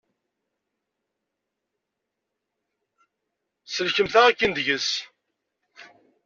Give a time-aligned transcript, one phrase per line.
[3.73, 4.89] Sellkemt-aɣ akin deg-s.